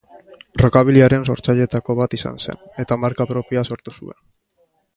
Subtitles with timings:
[0.61, 4.21] Rockabillyaren sortzaileetako bat izan zen, eta marka propioa sortu zuen.